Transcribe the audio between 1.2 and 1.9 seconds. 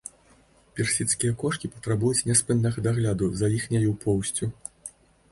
кошкі